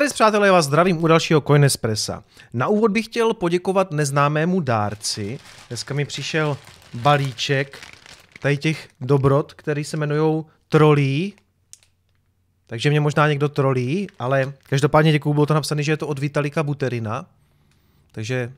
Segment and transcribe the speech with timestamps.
[0.00, 2.24] Nazdar, přátelé, vás zdravím u dalšího Coinespressa.
[2.52, 5.38] Na úvod bych chtěl poděkovat neznámému dárci.
[5.68, 6.58] Dneska mi přišel
[6.94, 7.78] balíček
[8.40, 11.34] tady těch dobrot, který se jmenují trolí.
[12.66, 16.18] Takže mě možná někdo trolí, ale každopádně děkuju, bylo to napsané, že je to od
[16.18, 17.26] Vitalika Buterina.
[18.12, 18.52] Takže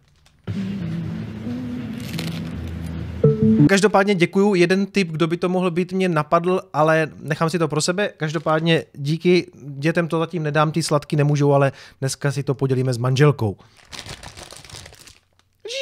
[3.68, 4.54] Každopádně děkuju.
[4.54, 8.08] Jeden tip, kdo by to mohl být, mě napadl, ale nechám si to pro sebe.
[8.16, 12.98] Každopádně díky dětem to zatím nedám, ty sladky nemůžou, ale dneska si to podělíme s
[12.98, 13.56] manželkou.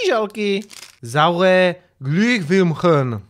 [0.03, 0.61] Žížalky.
[1.03, 3.23] Zaure Glückwilmchen.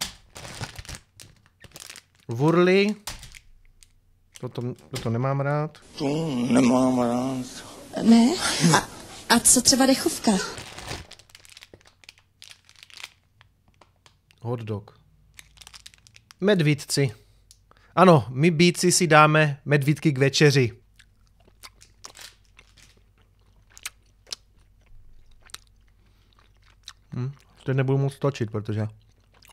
[2.29, 2.95] Vurly.
[4.41, 5.79] Toto, toto nemám rád.
[5.99, 7.47] To nemám rád.
[8.03, 8.35] Ne?
[8.75, 8.89] A,
[9.29, 10.33] a co třeba dechovka?
[14.43, 14.99] Hot dog.
[16.41, 17.11] Medvídci.
[17.95, 20.73] Ano, my bíci si dáme medvídky k večeři.
[27.15, 27.33] Hm,
[27.65, 28.87] teď nebudu moc točit, protože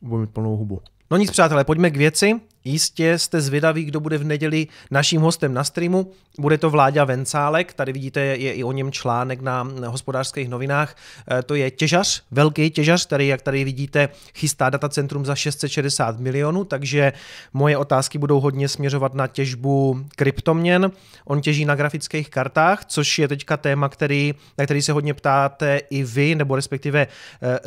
[0.02, 0.82] budu mít plnou hubu.
[1.12, 2.42] No nic, přátelé, pojďme k věci.
[2.66, 6.12] Jistě jste zvědaví, kdo bude v neděli naším hostem na streamu.
[6.40, 10.96] Bude to Vláďa Vencálek, tady vidíte, je i o něm článek na hospodářských novinách.
[11.32, 16.64] E, to je těžař, velký těžař, který, jak tady vidíte, chystá datacentrum za 660 milionů,
[16.64, 17.14] takže
[17.54, 20.92] moje otázky budou hodně směřovat na těžbu kryptoměn.
[21.26, 25.82] On těží na grafických kartách, což je teďka téma, který, na který se hodně ptáte
[25.90, 27.08] i vy, nebo respektive e,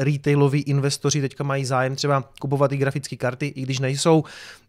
[0.05, 4.25] retailoví investoři teďka mají zájem třeba kupovat i grafické karty, i když nejsou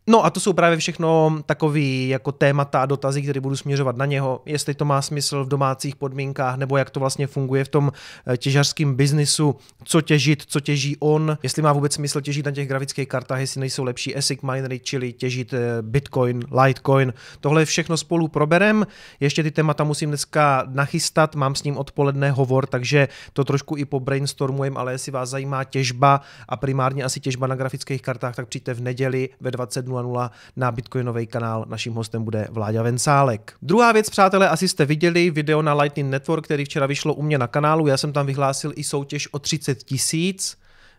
[0.09, 4.05] No a to jsou právě všechno takový jako témata a dotazy, které budu směřovat na
[4.05, 7.91] něho, jestli to má smysl v domácích podmínkách, nebo jak to vlastně funguje v tom
[8.27, 12.67] eh, těžařském biznisu, co těžit, co těží on, jestli má vůbec smysl těžit na těch
[12.67, 17.13] grafických kartách, jestli nejsou lepší ASIC minery, čili těžit eh, Bitcoin, Litecoin.
[17.39, 18.87] Tohle všechno spolu proberem.
[19.19, 23.85] Ještě ty témata musím dneska nachystat, mám s ním odpoledne hovor, takže to trošku i
[23.85, 28.47] po brainstormujem, ale jestli vás zajímá těžba a primárně asi těžba na grafických kartách, tak
[28.47, 31.65] přijďte v neděli ve 20 0.0 na Bitcoinový kanál.
[31.67, 33.53] Naším hostem bude Vláďa Vencálek.
[33.61, 37.37] Druhá věc, přátelé, asi jste viděli video na Lightning Network, který včera vyšlo u mě
[37.37, 37.87] na kanálu.
[37.87, 40.57] Já jsem tam vyhlásil i soutěž o 30 tisíc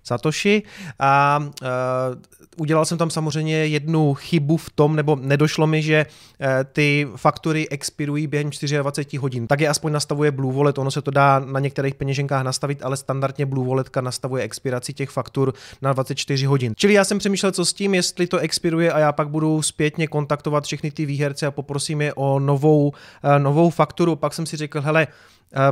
[0.08, 0.62] Satoshi
[0.98, 1.68] a uh,
[2.56, 7.68] udělal jsem tam samozřejmě jednu chybu v tom, nebo nedošlo mi, že uh, ty faktury
[7.68, 9.46] expirují během 24 hodin.
[9.46, 12.96] Tak je aspoň nastavuje Blue Wallet, ono se to dá na některých peněženkách nastavit, ale
[12.96, 16.72] standardně Blue Walletka nastavuje expiraci těch faktur na 24 hodin.
[16.76, 20.06] Čili já jsem přemýšlel, co s tím, jestli to expiruje a já pak budu zpětně
[20.06, 22.92] kontaktovat všechny ty výherce a poprosím je o novou, uh,
[23.38, 24.16] novou fakturu.
[24.16, 25.06] Pak jsem si řekl, hele,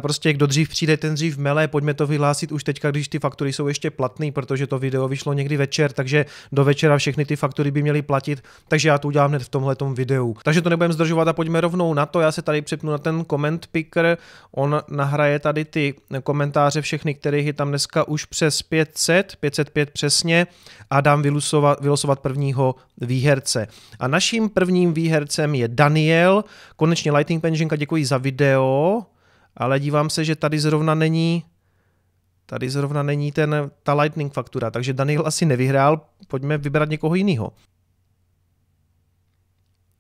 [0.01, 3.53] prostě kdo dřív přijde, ten dřív mele, pojďme to vyhlásit už teďka, když ty faktury
[3.53, 7.71] jsou ještě platné, protože to video vyšlo někdy večer, takže do večera všechny ty faktury
[7.71, 10.37] by měly platit, takže já to udělám hned v tomhle videu.
[10.45, 13.25] Takže to nebudeme zdržovat a pojďme rovnou na to, já se tady přepnu na ten
[13.31, 14.19] comment picker,
[14.51, 20.47] on nahraje tady ty komentáře všechny, kterých je tam dneska už přes 500, 505 přesně
[20.91, 23.69] a dám vylosovat, vylosovat prvního výherce.
[23.99, 26.45] A naším prvním výhercem je Daniel,
[26.77, 29.03] konečně Lightning Penženka, děkuji za video,
[29.57, 31.45] ale dívám se, že tady zrovna není
[32.47, 37.53] tady zrovna není ten, ta Lightning faktura, takže Daniel asi nevyhrál, pojďme vybrat někoho jiného.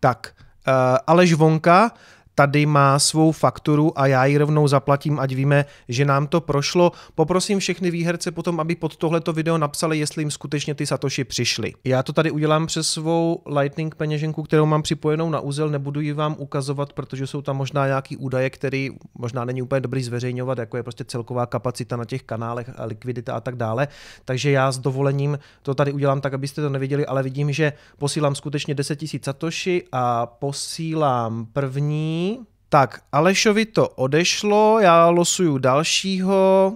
[0.00, 0.34] Tak,
[0.68, 0.72] uh,
[1.06, 1.90] Aleš Vonka,
[2.38, 6.92] tady má svou fakturu a já ji rovnou zaplatím, ať víme, že nám to prošlo.
[7.14, 11.72] Poprosím všechny výherce potom, aby pod tohleto video napsali, jestli jim skutečně ty satoši přišly.
[11.84, 16.12] Já to tady udělám přes svou Lightning peněženku, kterou mám připojenou na úzel, nebudu ji
[16.12, 20.76] vám ukazovat, protože jsou tam možná nějaký údaje, který možná není úplně dobrý zveřejňovat, jako
[20.76, 23.88] je prostě celková kapacita na těch kanálech a likvidita a tak dále.
[24.24, 28.34] Takže já s dovolením to tady udělám tak, abyste to neviděli, ale vidím, že posílám
[28.34, 32.25] skutečně 10 000 satoshi a posílám první
[32.68, 36.72] tak, Alešovi to odešlo, já losuju dalšího.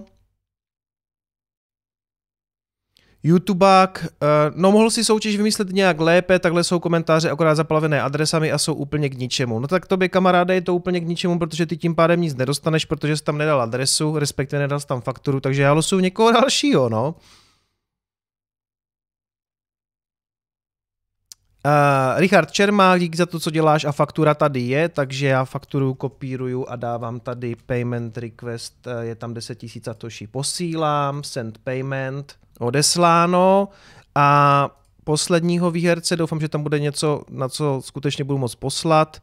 [3.23, 8.51] YouTubeák, eh, no mohl si soutěž vymyslet nějak lépe, takhle jsou komentáře akorát zaplavené adresami
[8.51, 9.59] a jsou úplně k ničemu.
[9.59, 12.85] No tak tobě kamaráde je to úplně k ničemu, protože ty tím pádem nic nedostaneš,
[12.85, 16.89] protože jsi tam nedal adresu, respektive nedal jsi tam fakturu, takže já losuju někoho dalšího,
[16.89, 17.15] no.
[21.65, 25.93] Uh, Richard Čermák, díky za to, co děláš a faktura tady je, takže já fakturu
[25.93, 32.35] kopíruju a dávám tady payment request, eh, je tam 10 000 satoshi, posílám, send payment,
[32.59, 33.69] odesláno
[34.15, 34.69] a
[35.03, 39.21] posledního výherce, doufám, že tam bude něco, na co skutečně budu moct poslat.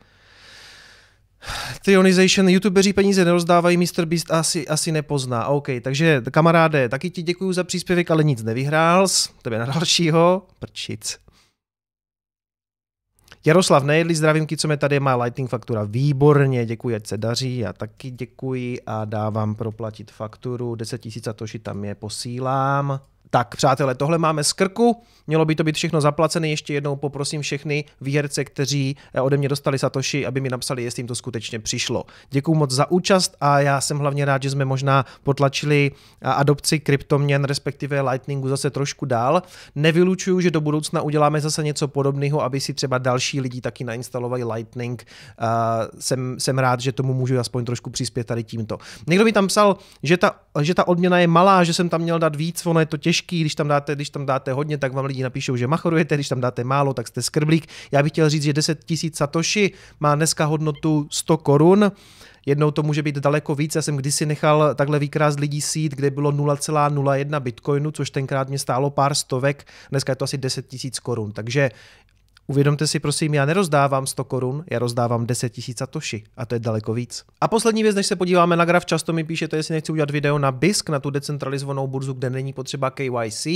[1.82, 4.04] Tionization, youtubeři peníze nerozdávají, Mr.
[4.04, 5.46] Beast asi, asi nepozná.
[5.46, 9.06] OK, takže kamaráde, taky ti děkuji za příspěvek, ale nic nevyhrál,
[9.42, 11.18] tebe na dalšího, prčic.
[13.46, 15.84] Jaroslav Nejedli, zdravím, co mě tady má Lightning faktura.
[15.84, 20.74] Výborně, děkuji, ať se daří, já taky děkuji a dávám proplatit fakturu.
[20.74, 23.00] 10 000 satoshi tam je, posílám.
[23.30, 26.48] Tak, přátelé, tohle máme z krku, mělo by to být všechno zaplacené.
[26.48, 31.00] Ještě jednou poprosím všechny výherce, kteří eh, ode mě dostali Satoshi, aby mi napsali, jestli
[31.00, 32.04] jim to skutečně přišlo.
[32.30, 36.80] Děkuji moc za účast a já jsem hlavně rád, že jsme možná potlačili eh, adopci
[36.80, 39.42] kryptoměn, respektive Lightningu zase trošku dál.
[39.74, 44.44] Nevylučuju, že do budoucna uděláme zase něco podobného, aby si třeba další lidi taky nainstalovali
[44.44, 45.06] Lightning.
[45.98, 48.78] Jsem, jsem rád, že tomu můžu aspoň trošku přispět tady tímto.
[49.06, 52.18] Někdo mi tam psal, že ta, že ta odměna je malá, že jsem tam měl
[52.18, 54.92] dát víc, ono je to těžké těžký, když tam dáte, když tam dáte hodně, tak
[54.92, 57.66] vám lidi napíšou, že machorujete, když tam dáte málo, tak jste skrblík.
[57.92, 61.92] Já bych chtěl říct, že 10 000 satoshi má dneska hodnotu 100 korun,
[62.46, 63.74] jednou to může být daleko víc.
[63.74, 68.58] Já jsem kdysi nechal takhle výkrást lidí sít, kde bylo 0,01 bitcoinu, což tenkrát mě
[68.58, 71.32] stálo pár stovek, dneska je to asi 10 000 korun.
[71.32, 71.70] Takže
[72.50, 76.58] Uvědomte si prosím, já nerozdávám 100 korun, já rozdávám 10 tisíc satoshi a to je
[76.58, 77.24] daleko víc.
[77.40, 80.38] A poslední věc, než se podíváme na graf, často mi píšete, jestli nechci udělat video
[80.38, 83.46] na BISK, na tu decentralizovanou burzu, kde není potřeba KYC.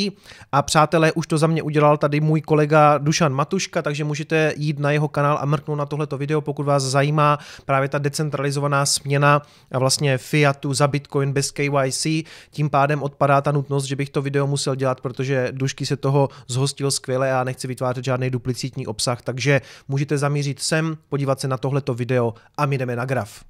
[0.53, 4.79] A přátelé, už to za mě udělal tady můj kolega Dušan Matuška, takže můžete jít
[4.79, 9.43] na jeho kanál a mrknout na tohleto video, pokud vás zajímá právě ta decentralizovaná směna
[9.73, 12.07] a vlastně fiatu za Bitcoin bez KYC.
[12.51, 16.29] Tím pádem odpadá ta nutnost, že bych to video musel dělat, protože Dušky se toho
[16.49, 21.57] zhostil skvěle a nechci vytvářet žádný duplicitní obsah, takže můžete zamířit sem, podívat se na
[21.57, 23.45] tohleto video a my jdeme na graf.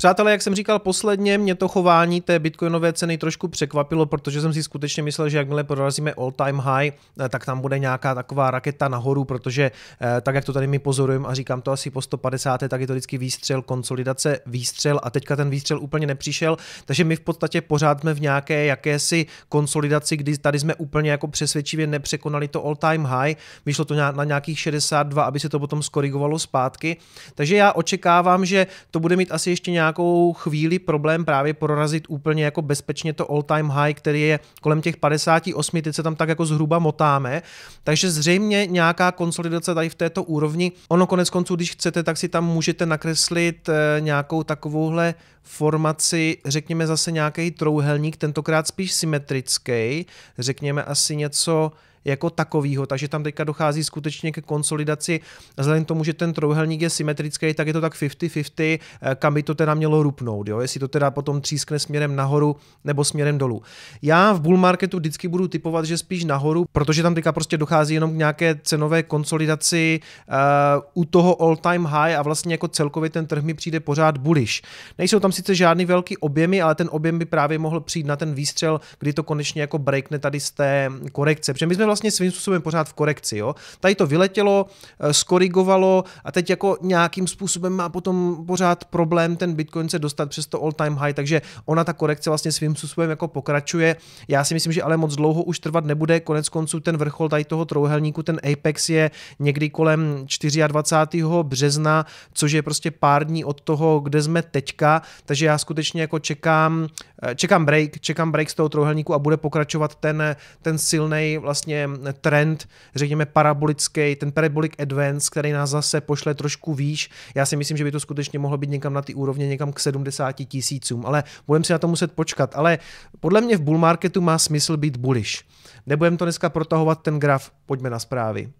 [0.00, 4.52] Přátelé, jak jsem říkal posledně, mě to chování té bitcoinové ceny trošku překvapilo, protože jsem
[4.52, 6.92] si skutečně myslel, že jakmile prorazíme all time high,
[7.24, 9.70] eh, tak tam bude nějaká taková raketa nahoru, protože
[10.00, 12.86] eh, tak, jak to tady my pozorujeme a říkám to asi po 150, tak je
[12.86, 17.60] to vždycky výstřel, konsolidace, výstřel a teďka ten výstřel úplně nepřišel, takže my v podstatě
[17.60, 22.76] pořád jsme v nějaké jakési konsolidaci, kdy tady jsme úplně jako přesvědčivě nepřekonali to all
[22.76, 23.34] time high,
[23.66, 26.96] vyšlo to na nějakých 62, aby se to potom skorigovalo zpátky,
[27.34, 32.04] takže já očekávám, že to bude mít asi ještě nějak nějakou chvíli problém právě prorazit
[32.08, 36.16] úplně jako bezpečně to all time high, který je kolem těch 58, teď se tam
[36.16, 37.42] tak jako zhruba motáme,
[37.84, 40.72] takže zřejmě nějaká konsolidace tady v této úrovni.
[40.88, 46.86] Ono konec konců, když chcete, tak si tam můžete nakreslit eh, nějakou takovouhle formaci, řekněme
[46.86, 50.06] zase nějaký trouhelník, tentokrát spíš symetrický,
[50.38, 51.72] řekněme asi něco
[52.04, 55.20] jako takovýho, takže tam teďka dochází skutečně ke konsolidaci.
[55.56, 59.34] Vzhledem k tomu, že ten trojuhelník je symetrický, tak je to tak 50-50, eh, kam
[59.34, 60.60] by to teda mělo rupnout, jo?
[60.60, 63.62] jestli to teda potom třískne směrem nahoru nebo směrem dolů.
[64.02, 67.94] Já v bull marketu vždycky budu typovat, že spíš nahoru, protože tam teďka prostě dochází
[67.94, 73.10] jenom k nějaké cenové konsolidaci uh, u toho all time high a vlastně jako celkově
[73.10, 74.62] ten trh mi přijde pořád bullish.
[74.98, 78.34] Nejsou tam sice žádný velký objemy, ale ten objem by právě mohl přijít na ten
[78.34, 81.52] výstřel, kdy to konečně jako breakne tady z té korekce.
[81.52, 83.36] Protože my jsme vlastně svým způsobem pořád v korekci.
[83.36, 83.54] Jo?
[83.80, 84.66] Tady to vyletělo,
[85.00, 90.28] eh, skorigovalo a teď jako nějakým způsobem má potom pořád problém ten Bitcoin se dostat
[90.28, 93.96] přes to all time high, takže ona ta korekce vlastně svým způsobem jako pokračuje.
[94.28, 96.20] Já si myslím, že ale moc dlouho už trvat nebude.
[96.20, 100.26] Konec konců ten vrchol tady toho trouhelníku, ten Apex je někdy kolem
[100.66, 101.42] 24.
[101.42, 106.18] března, což je prostě pár dní od toho, kde jsme teďka, takže já skutečně jako
[106.18, 106.88] čekám,
[107.22, 111.79] eh, čekám break, čekám break z toho trouhelníku a bude pokračovat ten, ten silný vlastně
[112.20, 117.10] trend, řekněme parabolický, ten parabolic advance, který nás zase pošle trošku výš.
[117.34, 119.80] Já si myslím, že by to skutečně mohlo být někam na ty úrovně, někam k
[119.80, 122.52] 70 tisícům, ale budeme si na to muset počkat.
[122.54, 122.78] Ale
[123.20, 125.44] podle mě v bull marketu má smysl být bullish.
[125.86, 128.52] Nebudeme to dneska protahovat ten graf, pojďme na zprávy.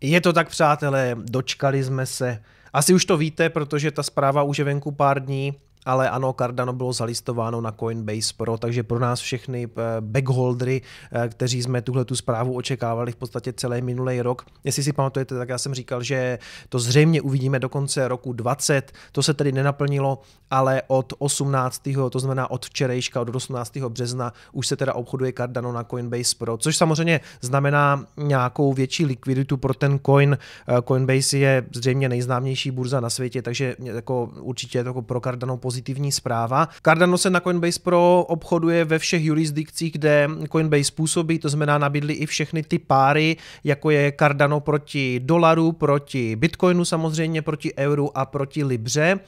[0.00, 2.42] Je to tak, přátelé, dočkali jsme se.
[2.72, 5.54] Asi už to víte, protože ta zpráva už je venku pár dní
[5.86, 11.28] ale ano, Cardano bylo zalistováno na Coinbase Pro, takže pro nás všechny eh, backholdery, eh,
[11.28, 14.44] kteří jsme tuhle tu zprávu očekávali v podstatě celý minulý rok.
[14.64, 16.38] Jestli si pamatujete, tak já jsem říkal, že
[16.68, 21.82] to zřejmě uvidíme do konce roku 20, to se tedy nenaplnilo, ale od 18.
[22.10, 23.76] to znamená od včerejška, od 18.
[23.76, 29.56] března už se teda obchoduje Cardano na Coinbase Pro, což samozřejmě znamená nějakou větší likviditu
[29.56, 30.38] pro ten coin.
[30.68, 35.20] Eh, Coinbase je zřejmě nejznámější burza na světě, takže jako určitě je to jako pro
[35.20, 36.68] Cardano pozitivní pozitivní zpráva.
[36.82, 42.14] Cardano se na Coinbase Pro obchoduje ve všech jurisdikcích, kde Coinbase působí, to znamená nabídli
[42.14, 48.26] i všechny ty páry, jako je Cardano proti dolaru, proti Bitcoinu samozřejmě, proti euru a
[48.26, 49.20] proti Libře.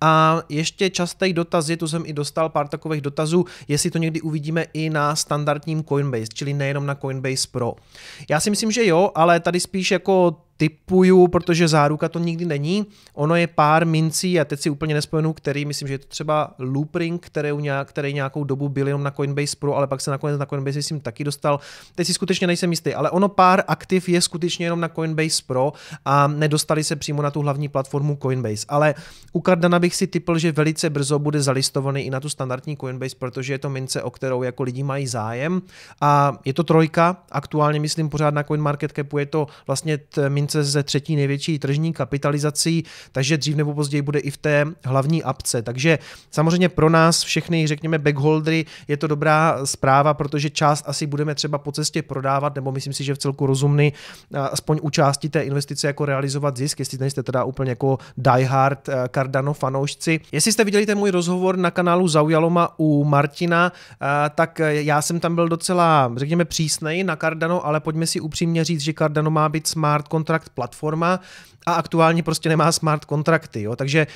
[0.00, 4.66] A ještě častý dotazy, tu jsem i dostal pár takových dotazů, jestli to někdy uvidíme
[4.72, 7.74] i na standardním Coinbase, čili nejenom na Coinbase Pro.
[8.30, 12.86] Já si myslím, že jo, ale tady spíš jako typuju, protože záruka to nikdy není.
[13.14, 16.54] Ono je pár mincí a teď si úplně nespomenu, který, myslím, že je to třeba
[16.58, 20.38] Loopring, který, nějak, který nějakou dobu byl jenom na Coinbase Pro, ale pak se nakonec
[20.38, 21.60] na Coinbase jsem taky dostal.
[21.94, 25.72] Teď si skutečně nejsem jistý, ale ono pár aktiv je skutečně jenom na Coinbase Pro
[26.04, 28.66] a nedostali se přímo na tu hlavní platformu Coinbase.
[28.68, 28.94] Ale
[29.32, 33.16] u Cardana bych si typl, že velice brzo bude zalistovaný i na tu standardní Coinbase,
[33.18, 35.62] protože je to mince, o kterou jako lidi mají zájem.
[36.00, 39.98] A je to trojka, aktuálně myslím pořád na CoinMarketCapu je to vlastně
[40.44, 45.22] mince ze třetí největší tržní kapitalizací, takže dřív nebo později bude i v té hlavní
[45.22, 45.62] apce.
[45.62, 45.98] Takže
[46.30, 51.58] samozřejmě pro nás všechny, řekněme, backholdery je to dobrá zpráva, protože část asi budeme třeba
[51.58, 53.92] po cestě prodávat, nebo myslím si, že v celku rozumný,
[54.52, 59.08] aspoň u části té investice jako realizovat zisk, jestli nejste teda úplně jako diehard eh,
[59.08, 60.20] Cardano fanoušci.
[60.32, 65.20] Jestli jste viděli ten můj rozhovor na kanálu Zaujaloma u Martina, eh, tak já jsem
[65.20, 69.48] tam byl docela, řekněme, přísnej na Cardano, ale pojďme si upřímně říct, že Cardano má
[69.48, 71.20] být smart contract platforma
[71.66, 73.62] a aktuálně prostě nemá smart kontrakty.
[73.62, 73.76] Jo?
[73.76, 74.06] Takže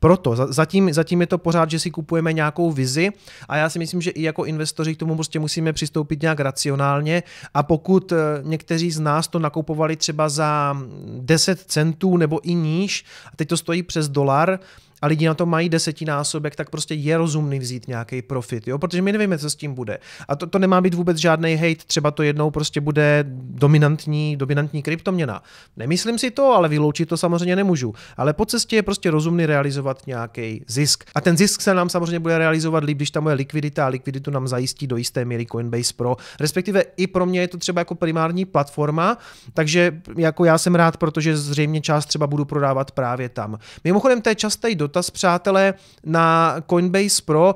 [0.00, 3.10] proto, zatím, zatím je to pořád, že si kupujeme nějakou vizi
[3.48, 7.22] a já si myslím, že i jako investoři k tomu prostě musíme přistoupit nějak racionálně
[7.54, 10.76] a pokud eh, někteří z nás to nakupovali třeba za
[11.20, 14.58] 10 centů nebo i níž a teď to stojí přes dolar,
[15.02, 18.78] a lidi na to mají desetinásobek, tak prostě je rozumný vzít nějaký profit, jo?
[18.78, 19.98] protože my nevíme, co s tím bude.
[20.28, 24.82] A to, to nemá být vůbec žádný hate, třeba to jednou prostě bude dominantní, dominantní
[24.82, 25.42] kryptoměna.
[25.76, 27.94] Nemyslím si to, ale vyloučit to samozřejmě nemůžu.
[28.16, 31.04] Ale po cestě je prostě rozumný realizovat nějaký zisk.
[31.14, 34.30] A ten zisk se nám samozřejmě bude realizovat líp, když tam je likvidita a likviditu
[34.30, 36.16] nám zajistí do jisté míry Coinbase Pro.
[36.40, 39.18] Respektive i pro mě je to třeba jako primární platforma,
[39.54, 43.58] takže jako já jsem rád, protože zřejmě část třeba budu prodávat právě tam.
[43.84, 45.74] Mimochodem, to je častý dotaz, přátelé,
[46.04, 47.54] na Coinbase Pro,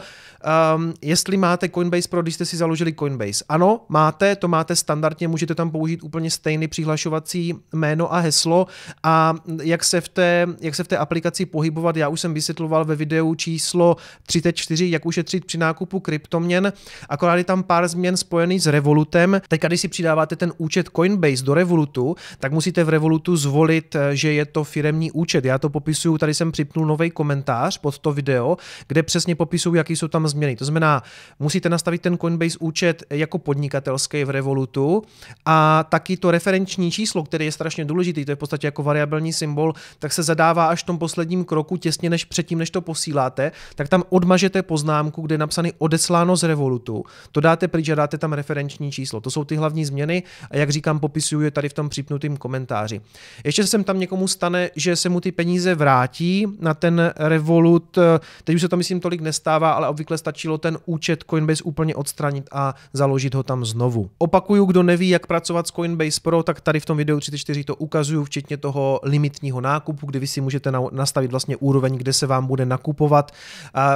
[0.76, 3.44] um, jestli máte Coinbase Pro, když jste si založili Coinbase.
[3.48, 8.66] Ano, máte, to máte standardně, můžete tam použít úplně stejný přihlašovací jméno a heslo
[9.02, 12.84] a jak se v té, jak se v té aplikaci pohybovat, já už jsem vysvětloval
[12.84, 13.96] ve videu číslo
[14.26, 16.72] 34, jak ušetřit při nákupu kryptoměn,
[17.08, 19.40] akorát je tam pár změn spojený s Revolutem.
[19.48, 24.32] Teď, když si přidáváte ten účet Coinbase do Revolutu, tak musíte v Revolutu zvolit, že
[24.32, 25.44] je to firemní účet.
[25.44, 28.56] Já to popisuju, tady jsem připnul nový komentář pod to video,
[28.88, 30.56] kde přesně popisují, jaký jsou tam změny.
[30.56, 31.02] To znamená,
[31.38, 35.02] musíte nastavit ten Coinbase účet jako podnikatelský v Revolutu
[35.46, 39.32] a taky to referenční číslo, které je strašně důležité, to je v podstatě jako variabilní
[39.32, 43.52] symbol, tak se zadává až v tom posledním kroku, těsně než předtím, než to posíláte,
[43.74, 47.04] tak tam odmažete poznámku, kde je napsaný odesláno z Revolutu.
[47.32, 49.20] To dáte pryč a dáte tam referenční číslo.
[49.20, 53.00] To jsou ty hlavní změny a jak říkám, popisuju je tady v tom připnutém komentáři.
[53.44, 57.98] Ještě se tam někomu stane, že se mu ty peníze vrátí na ten Revolut,
[58.44, 62.48] teď už se to myslím tolik nestává, ale obvykle stačilo ten účet Coinbase úplně odstranit
[62.52, 64.10] a založit ho tam znovu.
[64.18, 67.76] Opakuju, kdo neví, jak pracovat s Coinbase Pro, tak tady v tom videu 34 to
[67.76, 72.46] ukazuju, včetně toho limitního nákupu, kdy vy si můžete nastavit vlastně úroveň, kde se vám
[72.46, 73.32] bude nakupovat.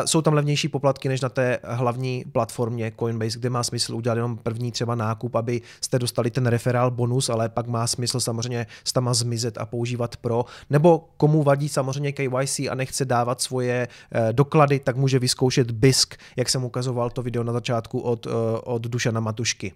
[0.04, 4.36] Jsou tam levnější poplatky než na té hlavní platformě Coinbase, kde má smysl udělat jenom
[4.36, 8.92] první třeba nákup, aby jste dostali ten referál bonus, ale pak má smysl samozřejmě s
[8.92, 10.44] tama zmizet a používat Pro.
[10.70, 16.14] Nebo komu vadí samozřejmě KYC a nechce dávat svoje eh, doklady, tak může vyzkoušet BISK,
[16.36, 18.30] jak jsem ukazoval to video na začátku od, eh,
[18.64, 19.72] od Dušana Matušky.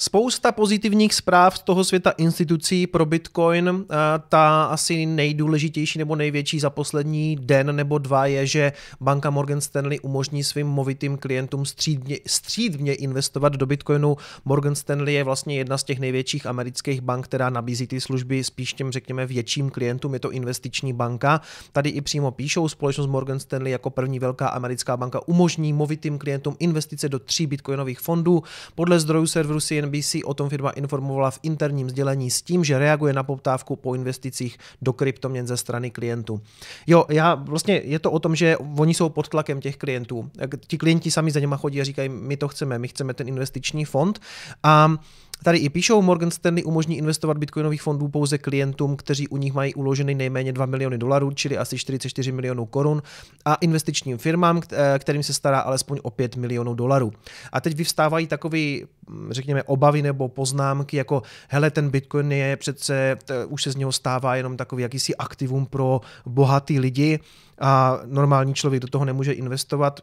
[0.00, 3.68] Spousta pozitivních zpráv z toho světa institucí pro Bitcoin.
[3.68, 3.94] Eh,
[4.28, 9.98] ta asi nejdůležitější nebo největší za poslední den nebo dva je, že banka Morgan Stanley
[10.02, 14.16] umožní svým movitým klientům střídně, střídně investovat do Bitcoinu.
[14.44, 18.72] Morgan Stanley je vlastně jedna z těch největších amerických bank, která nabízí ty služby spíš
[18.72, 20.14] těm, řekněme, větším klientům.
[20.14, 21.40] Je to investiční banka.
[21.72, 26.56] Tady i přímo píšou, společnost Morgan Stanley jako první velká americká banka umožní movitým klientům
[26.58, 28.42] investice do tří bitcoinových fondů.
[28.74, 32.78] Podle zdrojů serveru CNN CNBC o tom firma informovala v interním sdělení s tím, že
[32.78, 36.40] reaguje na poptávku po investicích do kryptoměn ze strany klientů.
[36.86, 40.30] Jo, já vlastně je to o tom, že oni jsou pod tlakem těch klientů.
[40.66, 43.84] Ti klienti sami za něma chodí a říkají, my to chceme, my chceme ten investiční
[43.84, 44.20] fond
[44.62, 44.96] a
[45.42, 49.74] Tady i píšou, Morgan Stanley umožní investovat bitcoinových fondů pouze klientům, kteří u nich mají
[49.74, 53.02] uloženy nejméně 2 miliony dolarů, čili asi 44 milionů korun,
[53.44, 54.60] a investičním firmám,
[54.98, 57.12] kterým se stará alespoň o 5 milionů dolarů.
[57.52, 63.16] A teď vyvstávají takové, hm, řekněme, obavy nebo poznámky, jako hele, ten bitcoin je přece,
[63.48, 67.20] už se z něho stává jenom takový jakýsi aktivum pro bohatý lidi
[67.60, 70.00] a normální člověk do toho nemůže investovat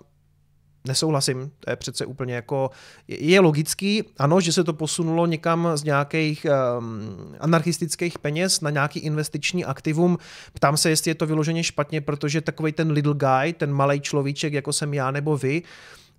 [0.87, 2.69] nesouhlasím, to je přece úplně jako,
[3.07, 6.45] je logický, ano, že se to posunulo někam z nějakých
[6.79, 10.17] um, anarchistických peněz na nějaký investiční aktivum.
[10.53, 14.53] Ptám se, jestli je to vyloženě špatně, protože takový ten little guy, ten malý človíček,
[14.53, 15.63] jako jsem já nebo vy,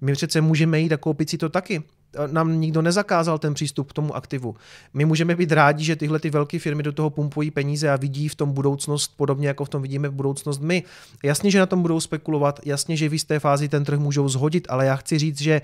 [0.00, 1.82] my přece můžeme jít a koupit si to taky.
[2.26, 4.54] Nám nikdo nezakázal ten přístup k tomu aktivu.
[4.94, 8.28] My můžeme být rádi, že tyhle ty velké firmy do toho pumpují peníze a vidí
[8.28, 10.82] v tom budoucnost podobně, jako v tom vidíme budoucnost my.
[11.22, 14.66] Jasně, že na tom budou spekulovat, jasně, že v jisté fázi ten trh můžou zhodit,
[14.70, 15.62] ale já chci říct, že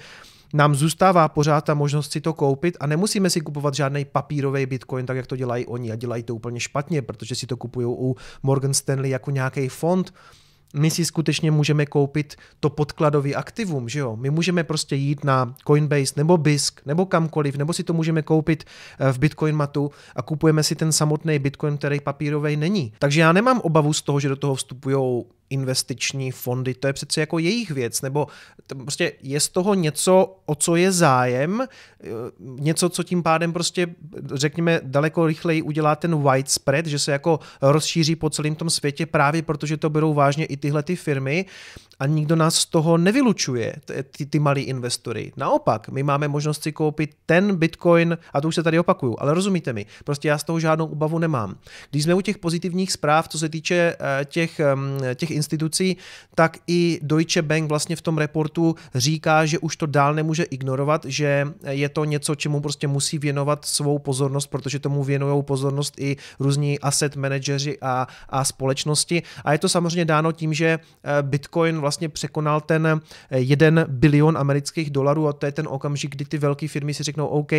[0.55, 5.07] nám zůstává pořád ta možnost si to koupit a nemusíme si kupovat žádný papírový bitcoin,
[5.07, 8.17] tak jak to dělají oni a dělají to úplně špatně, protože si to kupují u
[8.43, 10.15] Morgan Stanley jako nějaký fond
[10.73, 14.17] my si skutečně můžeme koupit to podkladový aktivum, že jo?
[14.17, 18.65] My můžeme prostě jít na Coinbase nebo BISC nebo kamkoliv, nebo si to můžeme koupit
[18.99, 22.93] eh, v Bitcoin matu a kupujeme si ten samotný Bitcoin, který papírový není.
[22.99, 27.21] Takže já nemám obavu z toho, že do toho vstupují investiční fondy, to je přece
[27.21, 28.27] jako jejich věc, nebo
[28.67, 32.07] prostě je z toho něco, o co je zájem, eh,
[32.41, 33.87] něco, co tím pádem prostě,
[34.35, 39.43] řekněme, daleko rychleji udělá ten widespread, že se jako rozšíří po celém tom světě právě
[39.43, 41.47] protože to berou vážně i tyhle ty firmy
[42.03, 43.75] a nikdo nás z toho nevylučuje,
[44.17, 45.33] ty, ty malí investory.
[45.37, 49.35] Naopak, my máme možnost si koupit ten bitcoin, a to už se tady opakuju, ale
[49.35, 51.55] rozumíte mi, prostě já z toho žádnou obavu nemám.
[51.91, 54.61] Když jsme u těch pozitivních zpráv, co se týče eh, těch,
[55.15, 55.97] těch institucí,
[56.35, 61.05] tak i Deutsche Bank vlastně v tom reportu říká, že už to dál nemůže ignorovat,
[61.05, 66.17] že je to něco, čemu prostě musí věnovat svou pozornost, protože tomu věnují pozornost i
[66.41, 69.23] různí asset manažeři a, a společnosti.
[69.45, 74.39] A je to samozřejmě dáno tím, že eh, Bitcoin vlastně překonal ten 1 eh, bilion
[74.39, 77.51] amerických dolarů a to je ten okamžik, kdy ty velké firmy si řeknou, OK,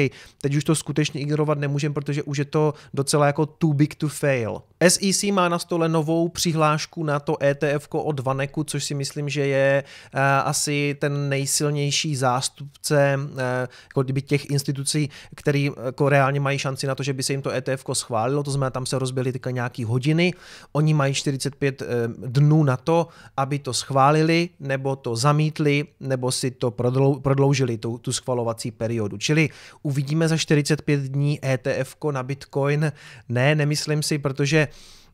[0.42, 4.10] teď už to skutečně ignorovat nemůžeme, protože už je to docela jako too big to
[4.10, 4.62] fail.
[4.88, 9.48] SEC má na stole novou přihlášku na to ETF od Vaneku, což si myslím, že
[9.48, 13.40] je uh, asi ten nejsilnější zástupce uh,
[13.84, 17.42] jako kdyby těch institucí, který jako reálně mají šanci na to, že by se jim
[17.42, 20.34] to ETF schválilo, to znamená, tam se rozběhly teďka nějaký hodiny,
[20.72, 21.94] oni mají 45 uh, eh,
[22.28, 24.23] dnů na to, aby to schválili,
[24.60, 26.72] nebo to zamítli, nebo si to
[27.22, 29.18] prodloužili, tu, tu schvalovací periodu.
[29.18, 29.50] Čili
[29.82, 32.92] uvidíme za 45 dní ETF na Bitcoin.
[33.30, 34.68] Ne, nemyslím si, protože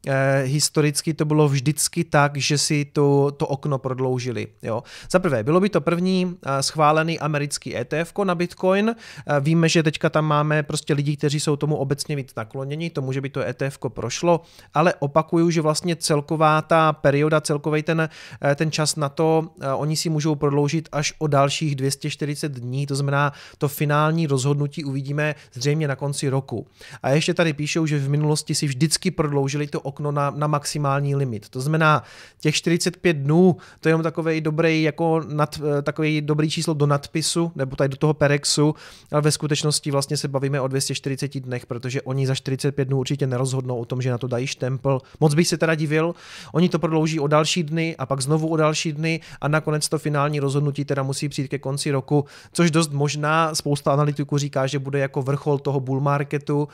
[0.07, 4.47] eh, historicky to bylo vždycky tak, že si to, to okno prodloužili.
[4.62, 4.83] Jo.
[5.12, 8.95] Za prvé, bylo by to první eh, schválený americký ETF na Bitcoin.
[8.95, 13.01] Eh, víme, že teďka tam máme prostě lidi, kteří jsou tomu obecně víc nakloněni, to
[13.01, 14.41] může být to ETF prošlo,
[14.73, 18.09] ale opakuju, že vlastně celková ta perioda, celkový ten,
[18.41, 22.85] eh, ten čas na to, eh, oni si můžou prodloužit až o dalších 240 dní,
[22.85, 26.67] to znamená, to finální rozhodnutí uvidíme zřejmě na konci roku.
[27.03, 31.15] A ještě tady píšou, že v minulosti si vždycky prodloužili to okno na, na maximální
[31.15, 31.49] limit.
[31.49, 32.04] To znamená,
[32.39, 36.86] těch 45 dnů, to je jenom takový dobrý, jako nad, eh, takový dobrý číslo do
[36.86, 38.75] nadpisu, nebo tady do toho Perexu,
[39.12, 43.28] ale ve skutečnosti vlastně se bavíme o 240 dnech, protože oni za 45 dnů určitě
[43.28, 45.02] nerozhodnou o tom, že na to dají štempel.
[45.19, 46.15] Moc bych se teda divil,
[46.54, 49.99] oni to prodlouží o další dny a pak znovu o další dny a nakonec to
[49.99, 54.80] finální rozhodnutí teda musí přijít ke konci roku, což dost možná spousta analytiků říká, že
[54.80, 56.67] bude jako vrchol toho bull marketu,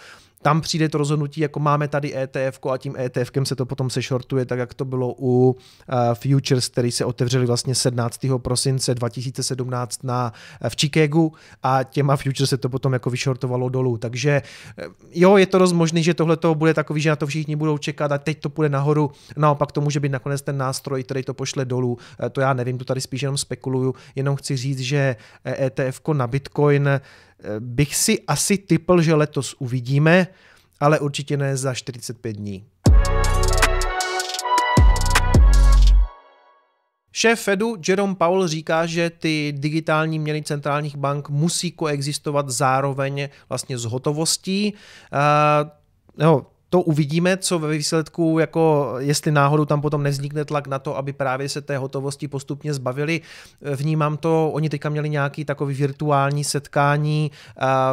[0.45, 4.45] tam přijde to rozhodnutí, jako máme tady ETF a tím ETFkem se to potom sešortuje,
[4.45, 8.25] tak jak to bylo u uh, Futures, který se otevřeli vlastně 17.
[8.37, 13.97] prosince 2017 na, uh, v Chicagu a těma Futures se to potom jako vyšortovalo dolů.
[13.97, 14.41] Takže
[14.87, 17.55] uh, jo, je to dost možný, že tohle to bude takový, že na to všichni
[17.55, 19.11] budou čekat a teď to půjde nahoru.
[19.37, 21.97] Naopak to může být nakonec ten nástroj, který to pošle dolů.
[22.31, 26.89] To já nevím, to tady spíš jenom spekuluju, jenom chci říct, že ETF na Bitcoin
[27.59, 30.27] bych si asi typl, že letos uvidíme,
[30.79, 32.65] ale určitě ne za 45 dní.
[37.11, 43.77] Šéf Fedu Jerome Powell říká, že ty digitální měny centrálních bank musí koexistovat zároveň vlastně
[43.77, 44.73] s hotovostí.
[44.73, 45.69] Uh,
[46.17, 46.45] no,
[46.75, 51.13] to uvidíme, co ve výsledku, jako jestli náhodou tam potom nevznikne tlak na to, aby
[51.13, 53.21] právě se té hotovosti postupně zbavili.
[53.75, 57.31] Vnímám to, oni teďka měli nějaký takový virtuální setkání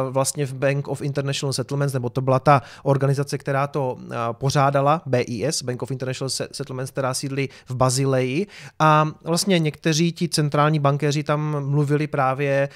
[0.09, 3.97] vlastně v Bank of International Settlements, nebo to byla ta organizace, která to
[4.31, 8.47] pořádala, BIS, Bank of International Settlements, která sídlí v Bazileji
[8.79, 12.69] a vlastně někteří ti centrální bankéři tam mluvili právě,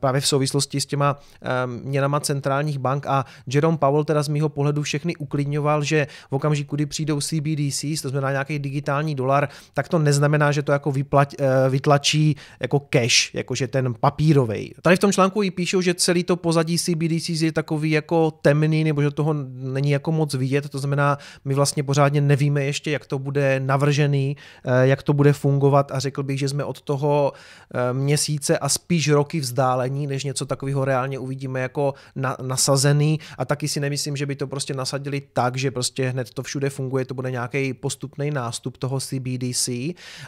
[0.00, 1.18] právě v souvislosti s těma
[1.66, 6.32] měnama centrálních bank a Jerome Powell teda z mýho pohledu všechny uklidnil uklidňoval, že v
[6.32, 10.92] okamžiku, kdy přijdou CBDCs, to znamená nějaký digitální dolar, tak to neznamená, že to jako
[10.92, 14.74] vyplať, eh, vytlačí jako cash, jakože ten papírový.
[14.82, 18.84] Tady v tom článku i píšou, že celý to pozadí CBDCs je takový jako temný,
[18.84, 23.06] nebo že toho není jako moc vidět, to znamená, my vlastně pořádně nevíme ještě, jak
[23.06, 27.32] to bude navržený, eh, jak to bude fungovat a řekl bych, že jsme od toho
[27.32, 33.44] eh, měsíce a spíš roky vzdálení, než něco takového reálně uvidíme jako na, nasazený a
[33.44, 37.04] taky si nemyslím, že by to prostě nasadili tak, že prostě hned to všude funguje,
[37.04, 39.68] to bude nějaký postupný nástup toho CBDC.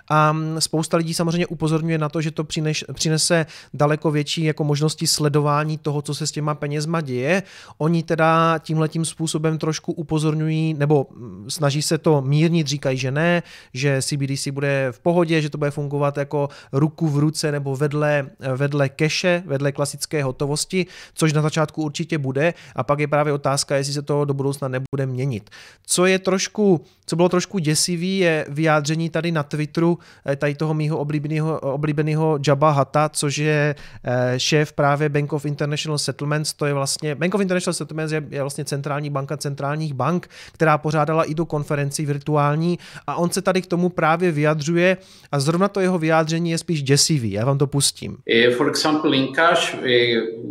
[0.09, 4.65] A mm, spousta lidí samozřejmě upozorňuje na to, že to přineš, přinese daleko větší jako
[4.65, 7.43] možnosti sledování toho, co se s těma penězma děje.
[7.79, 13.43] Oni teda tímhletím způsobem trošku upozorňují, nebo mm, snaží se to mírnit, říkají, že ne,
[13.75, 18.27] že CBDC bude v pohodě, že to bude fungovat jako ruku v ruce nebo vedle,
[18.57, 23.77] vedle keše, vedle klasické hotovosti, což na začátku určitě bude a pak je právě otázka,
[23.77, 25.51] jestli se to do budoucna nebude měnit.
[25.87, 30.75] Co je trošku, co bylo trošku děsivý, je vyjádření tady na Twitteru eh, tady toho
[30.75, 36.67] mýho oblíbeného, oblíbeného Jabba Hata, což je eh, šéf právě Bank of International Settlements, to
[36.67, 41.25] je vlastně, Bank of International Settlements je, je vlastně centrální banka centrálních bank, která pořádala
[41.25, 44.97] i tu konferenci virtuální a on se tady k tomu právě vyjadřuje
[45.33, 47.33] a zrovna to jeho vyjádření je spíš děsivý.
[47.33, 48.17] Já vám to pustím.
[48.57, 49.77] For example, in cash,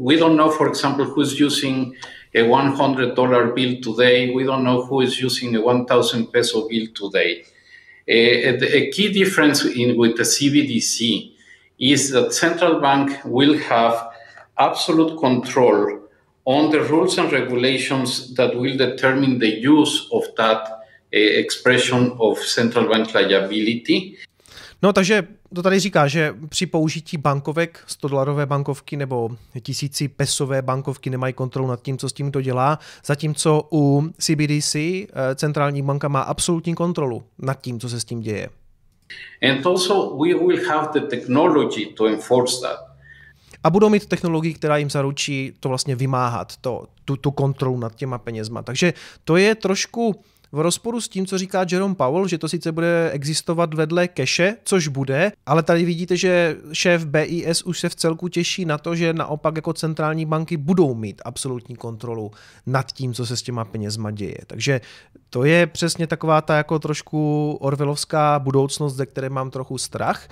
[0.05, 1.93] we don't know, for example, who's using
[2.35, 4.33] a $100 bill today.
[4.33, 7.45] We don't know who is using a 1,000 peso bill today.
[8.07, 11.31] A key difference in, with the CBDC
[11.79, 14.09] is that central bank will have
[14.57, 16.01] absolute control
[16.45, 20.77] on the rules and regulations that will determine the use of that uh,
[21.11, 24.17] expression of central bank liability.
[24.85, 29.29] No takže to tady říká, že při použití bankovek, 100 dolarové bankovky nebo
[29.61, 34.75] tisíci pesové bankovky nemají kontrolu nad tím, co s tím to dělá, zatímco u CBDC
[34.75, 38.49] eh, centrální banka má absolutní kontrolu nad tím, co se s tím děje.
[39.49, 42.95] And also we will have the technology to enforce that.
[43.63, 47.95] A budou mít technologii, která jim zaručí to vlastně vymáhat, to, tu, tu kontrolu nad
[47.95, 48.61] těma penězma.
[48.61, 48.93] Takže
[49.23, 50.21] to je trošku
[50.55, 54.55] v rozporu s tím, co říká Jerome Powell, že to sice bude existovat vedle keše,
[54.63, 58.95] což bude, ale tady vidíte, že šéf BIS už se v celku těší na to,
[58.95, 62.31] že naopak jako centrální banky budou mít absolutní kontrolu
[62.65, 64.37] nad tím, co se s těma penězma děje.
[64.47, 64.81] Takže
[65.29, 70.27] to je přesně taková ta jako trošku orvelovská budoucnost, ze které mám trochu strach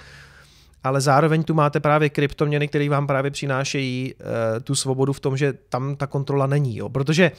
[0.83, 5.37] ale zároveň tu máte právě kryptoměny, které vám právě přinášejí e, tu svobodu v tom,
[5.37, 6.77] že tam ta kontrola není.
[6.77, 6.89] Jo?
[6.89, 7.31] Protože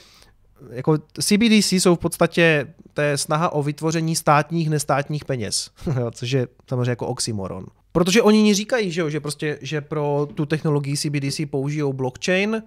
[0.69, 5.69] jako CBDC jsou v podstatě to je snaha o vytvoření státních, nestátních peněz,
[6.11, 7.65] což je samozřejmě jako oxymoron.
[7.91, 12.63] Protože oni ní říkají, že, jo, že, prostě, že pro tu technologii CBDC použijou blockchain,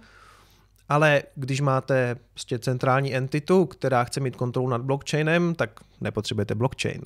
[0.89, 7.01] ale když máte prostě centrální entitu, která chce mít kontrolu nad blockchainem, tak nepotřebujete blockchain.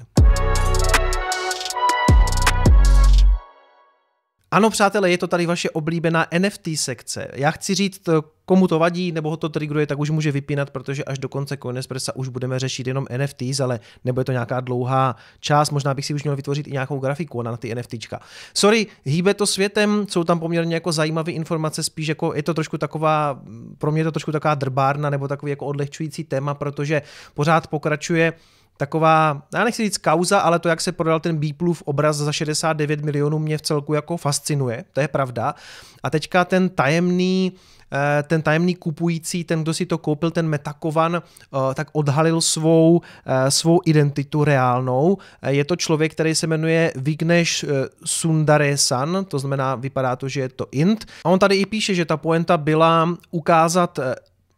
[4.53, 7.27] Ano, přátelé, je to tady vaše oblíbená NFT sekce.
[7.33, 8.01] Já chci říct,
[8.45, 11.57] komu to vadí nebo ho to triggeruje, tak už může vypínat, protože až do konce
[11.57, 16.05] Coinespressa už budeme řešit jenom NFTs, ale nebo je to nějaká dlouhá část, možná bych
[16.05, 18.19] si už měl vytvořit i nějakou grafiku na ty NFTčka.
[18.53, 22.77] Sorry, hýbe to světem, jsou tam poměrně jako zajímavé informace, spíš jako je to trošku
[22.77, 23.41] taková,
[23.77, 27.01] pro mě je to trošku taková drbárna nebo takový jako odlehčující téma, protože
[27.33, 28.33] pořád pokračuje
[28.77, 33.01] taková, já nechci říct kauza, ale to, jak se prodal ten Beeplův obraz za 69
[33.01, 35.55] milionů, mě v celku jako fascinuje, to je pravda.
[36.03, 37.51] A teďka ten tajemný
[37.93, 43.01] eh, ten tajemný kupující, ten, kdo si to koupil, ten Metakovan, eh, tak odhalil svou,
[43.25, 45.17] eh, svou identitu reálnou.
[45.47, 47.65] Je to člověk, který se jmenuje Vignesh
[48.05, 51.05] Sundaresan, to znamená, vypadá to, že je to Int.
[51.25, 53.99] A on tady i píše, že ta poenta byla ukázat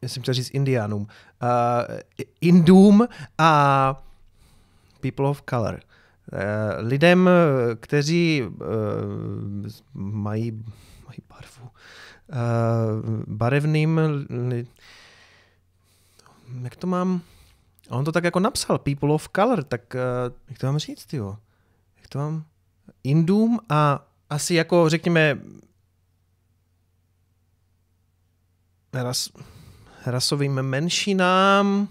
[0.10, 1.98] jsem chtěl říct Indiánům, uh,
[2.42, 4.04] Indům a
[5.02, 5.80] people of color.
[6.34, 6.40] Uh,
[6.88, 7.30] lidem,
[7.80, 8.64] kteří uh,
[9.94, 10.64] mají,
[11.06, 14.02] mají barvu, uh, barevným,
[14.50, 14.68] li,
[16.62, 17.22] jak to mám,
[17.90, 21.38] on to tak jako napsal, people of color, tak uh, jak to mám říct, jo?
[21.98, 22.46] Jak to mám?
[23.04, 25.40] Indům a asi jako, řekněme,
[28.94, 29.30] raz,
[30.08, 31.88] rasovým menšinám.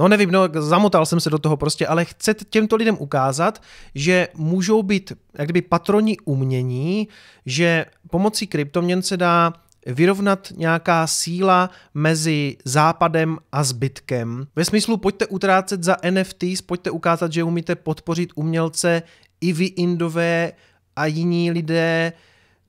[0.00, 3.62] No nevím, no, zamotal jsem se do toho prostě, ale chce těmto lidem ukázat,
[3.94, 7.08] že můžou být jak kdyby patroni umění,
[7.46, 9.52] že pomocí kryptoměn se dá
[9.86, 14.46] vyrovnat nějaká síla mezi západem a zbytkem.
[14.56, 19.02] Ve smyslu pojďte utrácet za NFTs, pojďte ukázat, že umíte podpořit umělce
[19.40, 20.52] i vy indové
[20.96, 22.12] a jiní lidé.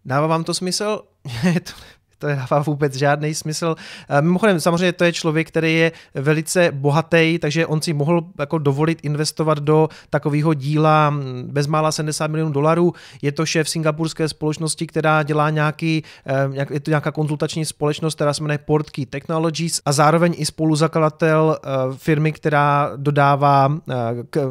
[0.06, 1.02] Dává vám to smysl?
[2.18, 3.76] to nedává vůbec žádný smysl.
[4.10, 8.58] Eh, mimochodem, samozřejmě to je člověk, který je velice bohatý, takže on si mohl jako
[8.58, 12.94] dovolit investovat do takového díla hm, bezmála 70 milionů dolarů.
[13.22, 18.34] Je to šéf singapurské společnosti, která dělá nějaký, eh, je to nějaká konzultační společnost, která
[18.34, 23.78] se jmenuje Portkey Technologies a zároveň i spoluzakladatel eh, firmy, která dodává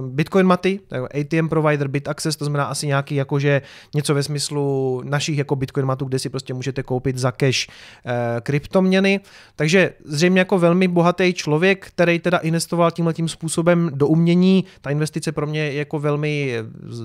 [0.08, 0.80] Bitcoin maty,
[1.20, 3.62] ATM provider BitAccess, to znamená asi nějaký jakože
[3.94, 7.68] něco ve smyslu našich jako Bitcoin matů, kde si prostě můžete koupit za cash kupuješ
[8.04, 9.20] e, kryptoměny.
[9.56, 14.64] Takže zřejmě jako velmi bohatý člověk, který teda investoval tímhle tím způsobem do umění.
[14.80, 16.56] Ta investice pro mě je jako velmi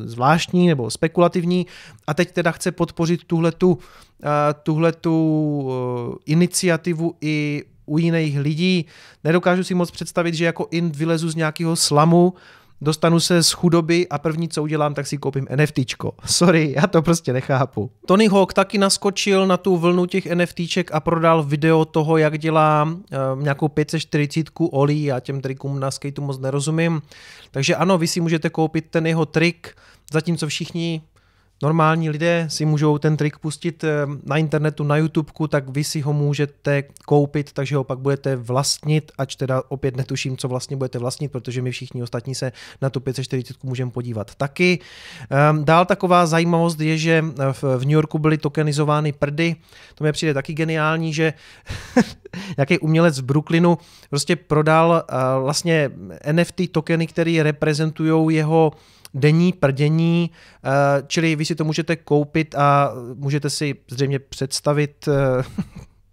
[0.06, 1.66] zvláštní nebo spekulativní
[2.08, 3.78] a teď teda chce podpořit tuhletu,
[4.24, 8.86] e, tuhletu iniciativu i u jiných lidí.
[9.24, 12.34] Nedokážu si moc představit, že jako int vylezu z nějakého slamu,
[12.82, 16.13] dostanu se z chudoby a první, co udělám, tak si koupím NFTčko.
[16.26, 17.92] Sorry, já to prostě nechápu.
[18.06, 22.84] Tony Hawk taky naskočil na tu vlnu těch NFTček a prodal video toho, jak dělá
[22.84, 27.02] uh, nějakou 540 Oli, já těm trikům na skateu moc nerozumím.
[27.52, 29.76] Takže ano, vy si můžete koupit ten jeho trik,
[30.13, 31.02] zatímco všichni
[31.63, 33.89] normální lidé si můžou ten trik pustit eh,
[34.24, 39.12] na internetu, na YouTubeku, tak vy si ho můžete koupit, takže ho pak budete vlastnit,
[39.17, 43.00] ač teda opět netuším, co vlastně budete vlastnit, protože my všichni ostatní se na tu
[43.00, 44.80] 540 můžeme podívat taky.
[45.30, 47.26] Ehm, dál taková zajímavost je, že
[47.62, 49.56] v New Yorku byly tokenizovány prdy,
[49.95, 51.34] to mi přijde taky geniální, že
[52.58, 53.78] nějaký umělec v Brooklynu
[54.10, 55.91] prostě prodal eh, vlastně
[56.32, 58.72] NFT tokeny, které reprezentují jeho
[59.13, 60.32] denní prdění,
[60.63, 60.69] eh,
[61.08, 65.43] čili vy si to můžete koupit a můžete si zřejmě představit eh,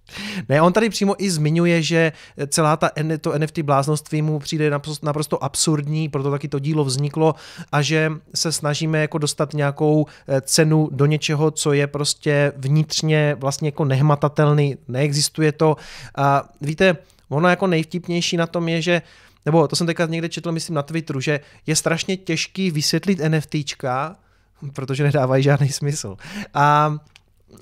[0.48, 2.12] ne, on tady přímo i zmiňuje, že
[2.48, 7.34] celá ta to NFT bláznoství mu přijde naprosto, naprosto absurdní, proto taky to dílo vzniklo
[7.72, 13.36] a že se snažíme jako dostat nějakou eh, cenu do něčeho, co je prostě vnitřně
[13.38, 15.76] vlastně jako nehmatatelný, neexistuje to.
[16.16, 16.96] A víte,
[17.28, 19.02] ono jako nejvtipnější na tom je, že
[19.46, 24.16] nebo to jsem teďka někde četl, myslím na Twitteru, že je strašně těžký vysvětlit NFTčka,
[24.72, 26.16] protože nedávají žádný smysl.
[26.54, 26.96] A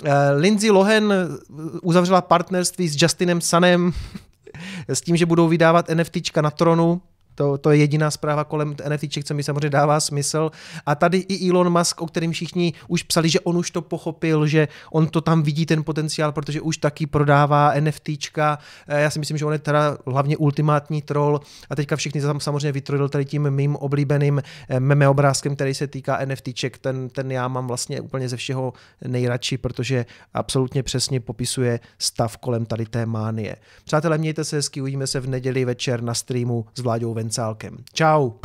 [0.05, 1.14] eh, Lindsay Lohan
[1.83, 3.92] uzavřela partnerství s Justinem Sanem
[4.88, 7.03] s tím, že budou vydávat NFTčka na tronu,
[7.35, 10.51] to, to je jediná zpráva kolem NFTček, co mi samozřejmě dává smysl.
[10.87, 14.47] A tady i Elon Musk, o kterém všichni už psali, že on už to pochopil,
[14.47, 18.59] že on to tam vidí ten potenciál, protože už taky prodává NFTčka.
[18.88, 22.40] Eh, já si myslím, že on je teda hlavně ultimátní troll a teďka všichni tam
[22.40, 26.79] samozřejmě vytrojil tady tím mým oblíbeným eh, meme obrázkem, který se týká NFTček.
[26.79, 28.73] Ten, ten já mám vlastně úplně ze všeho
[29.07, 33.57] nejradši, protože absolutně přesně popisuje stav kolem tady té mánie.
[33.85, 37.83] Přátelé, mějte se hezky, uvidíme se v neděli večer na streamu s Vláďou Vencálkem.
[37.93, 38.39] Čau.